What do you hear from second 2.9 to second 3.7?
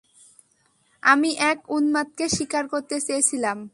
চেয়েছিলাম।